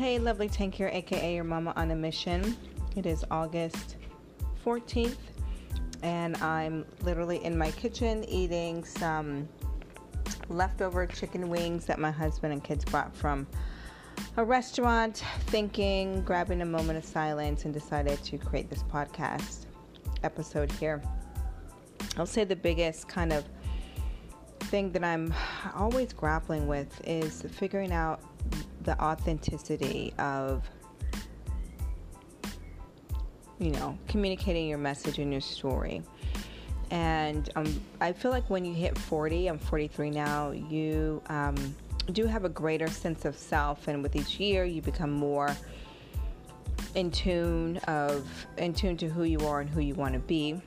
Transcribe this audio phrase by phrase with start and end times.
[0.00, 2.56] Hey, Lovlee Tang here, aka your mama on a mission.
[2.96, 3.96] It is August
[4.64, 5.18] 14th,
[6.02, 9.46] and I'm literally in my kitchen eating some
[10.48, 13.46] leftover chicken wings that my husband and kids brought from
[14.38, 19.66] a restaurant, thinking, grabbing a moment of silence, and decided to create this podcast
[20.22, 21.02] episode here.
[22.16, 23.44] I'll say the biggest kind of
[24.60, 25.34] thing that I'm
[25.74, 28.22] always grappling with is figuring out
[28.82, 30.68] the authenticity of
[33.58, 36.02] you know communicating your message and your story.
[36.92, 41.54] And um, i feel like when you hit 40 i'm 43 now you um,
[42.10, 45.56] do have a greater sense of self and with each year you become more
[46.94, 48.26] in tune of
[48.58, 50.60] in tune to who you are and who you want to be.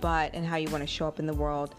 [0.00, 1.74] But and how you want to show up in the world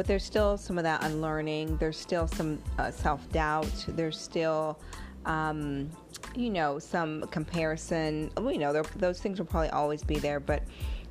[0.00, 4.80] but there's still some of that unlearning there's still some uh, self-doubt there's still
[5.26, 5.90] um,
[6.34, 10.62] you know some comparison you know those things will probably always be there but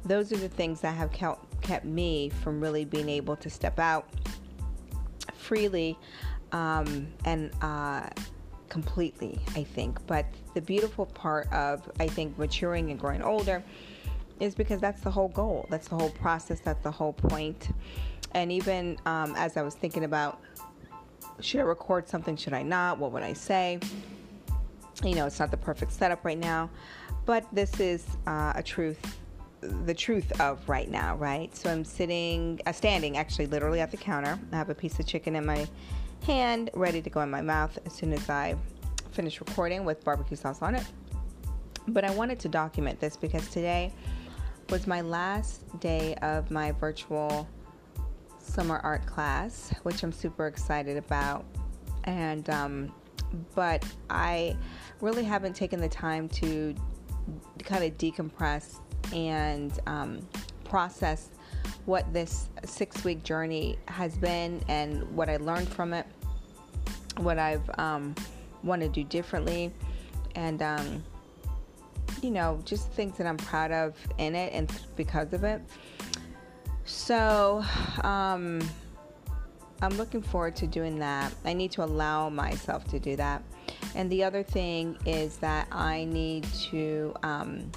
[0.06, 3.78] those are the things that have kept, kept me from really being able to step
[3.78, 4.10] out
[5.36, 5.96] freely
[6.52, 8.08] um, and uh,
[8.70, 10.26] completely i think but
[10.56, 13.64] the beautiful part of i think maturing and growing older
[14.40, 15.68] is because that's the whole goal.
[15.70, 16.60] That's the whole process.
[16.60, 17.70] That's the whole point.
[18.32, 20.42] And even um, as I was thinking about
[21.42, 23.80] should I record something, should I not, what would I say?
[25.04, 26.70] You know, it's not the perfect setup right now,
[27.26, 29.18] but this is uh, a truth,
[29.62, 31.56] the truth of right now, right?
[31.56, 34.38] So I'm sitting, uh, standing actually literally at the counter.
[34.52, 35.68] I have a piece of chicken in my
[36.26, 38.56] hand, ready to go in my mouth as soon as I
[39.12, 40.86] finish recording with barbecue sauce on it.
[41.88, 43.94] But I wanted to document this because today,
[44.70, 47.48] was my last day of my virtual
[48.50, 51.46] summer art class, which I'm super excited about.
[52.06, 52.92] And, um,
[53.56, 54.58] but I
[55.02, 56.76] really haven't taken the time to
[57.64, 58.78] kind of decompress
[59.14, 60.20] and um,
[60.64, 61.30] process
[61.86, 66.06] what this six week journey has been and what I learned from it,
[67.18, 68.16] what I've um,
[68.64, 69.74] want to do differently,
[70.36, 71.04] and um,
[72.22, 75.62] you know, just things that I'm proud of in it and because of it.
[76.90, 77.64] So,
[78.04, 78.68] um,
[79.80, 81.32] I'm looking forward to doing that.
[81.46, 83.44] I need to allow myself to do that.
[83.94, 87.72] And the other thing is that I need to um,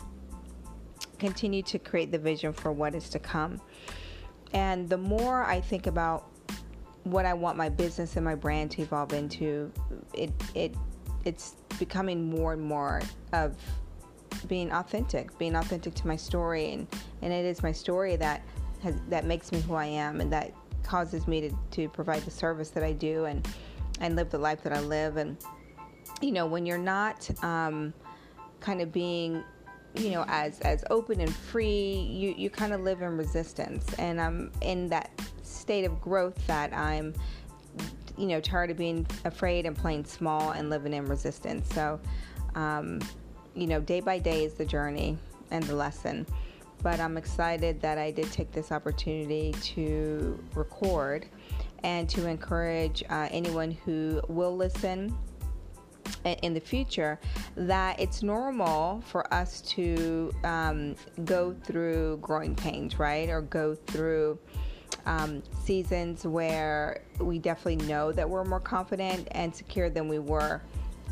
[1.19, 3.61] continue to create the vision for what is to come.
[4.55, 6.29] And the more I think about
[7.05, 9.71] what I want my business and my brand to evolve into,
[10.15, 10.75] it it
[11.27, 13.03] it's becoming more and more
[13.35, 13.57] of
[14.49, 16.89] being authentic, being authentic to my story, and,
[17.21, 18.43] and it is my story that
[18.83, 22.31] has that makes me who I am, and that causes me to, to provide the
[22.31, 23.47] service that I do, and
[24.01, 25.37] and live the life that I live, and
[26.21, 27.93] you know when you're not um,
[28.61, 29.43] kind of being
[29.95, 33.93] you know as as open and free you you kind of live in resistance.
[33.99, 35.11] And i'm in that
[35.43, 37.13] state of growth that i'm
[38.17, 41.69] you know tired of being afraid and playing small and living in resistance.
[41.75, 42.01] So
[42.55, 43.01] um,
[43.55, 45.19] you know, day by day is the journey
[45.51, 46.27] and the lesson.
[46.83, 51.27] But I'm excited that I did take this opportunity to record
[51.85, 55.17] and to encourage uh, anyone who will listen
[56.25, 57.19] in the future
[57.57, 60.95] that it's normal for us to um,
[61.25, 63.29] go through growing pains, right?
[63.29, 64.39] Or go through
[65.07, 70.63] um, seasons where we definitely know that we're more confident and secure than we were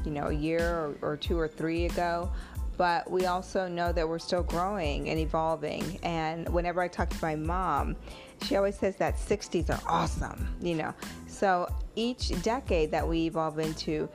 [0.05, 2.31] you know, a year or, or two or three ago
[2.81, 5.99] but we also know that we're still growing and evolving.
[6.03, 7.95] And whenever I talk to my mom,
[8.43, 10.95] she always says that 60s are awesome, you know.
[11.27, 14.09] So each decade that we evolve into,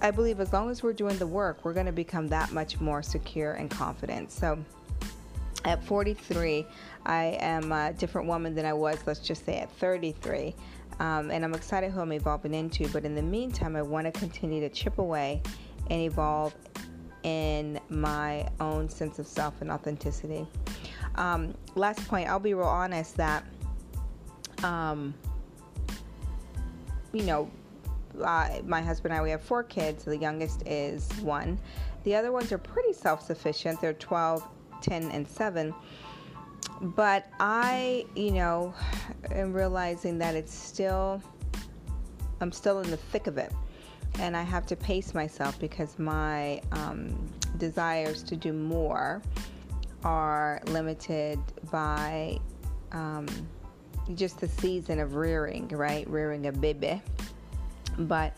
[0.00, 2.80] I believe as long as we're doing the work, we're going to become that much
[2.80, 4.30] more secure and confident.
[4.30, 4.56] So
[5.64, 6.64] at 43,
[7.04, 10.54] I am a different woman than I was, let's just say, at 33.
[11.00, 12.86] Um, and I'm excited who I'm evolving into.
[12.90, 15.42] But in the meantime, I want to continue to chip away
[15.90, 16.54] and evolve
[17.26, 20.46] in my own sense of self and authenticity.
[21.16, 23.44] Um, last point, I'll be real honest that,
[24.62, 25.12] um,
[27.12, 27.50] you know,
[28.14, 30.04] my husband and I, we have four kids.
[30.04, 31.58] The youngest is one.
[32.04, 33.80] The other ones are pretty self sufficient.
[33.80, 34.46] They're 12,
[34.80, 35.74] 10, and 7
[36.80, 38.74] but I, you know,
[39.30, 41.22] am realizing that it's still,
[42.40, 43.52] I'm still in the thick of it.
[44.18, 47.14] And I have to pace myself because my um,
[47.58, 49.22] desires to do more
[50.04, 51.38] are limited
[51.70, 52.38] by
[52.92, 53.26] um,
[54.14, 56.08] just the season of rearing, right?
[56.08, 57.02] Rearing a baby.
[57.98, 58.36] But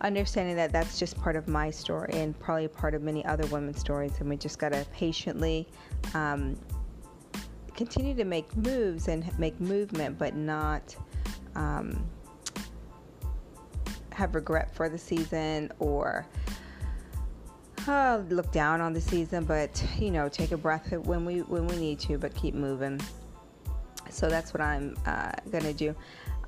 [0.00, 3.80] understanding that that's just part of my story and probably part of many other women's
[3.80, 5.66] stories, and we just got to patiently
[6.14, 6.56] um,
[7.74, 10.94] continue to make moves and make movement, but not
[11.54, 12.04] um,
[14.18, 16.26] have regret for the season or
[17.86, 19.44] uh, look down on the season.
[19.44, 23.00] But you know, take a breath when we when we need to, but keep moving.
[24.10, 25.94] So that's what I'm uh, gonna do.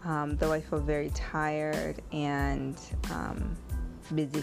[0.04, 2.76] Um, though I feel very tired and
[3.10, 3.56] um,
[4.14, 4.42] busy.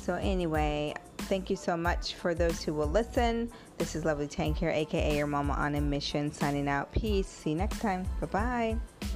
[0.00, 3.50] So, anyway, thank you so much for those who will listen.
[3.78, 6.92] This is Lovlee Tang here, aka your mama on a mission, signing out.
[6.92, 7.26] Peace.
[7.26, 8.06] See you next time.
[8.20, 9.10] Bye bye.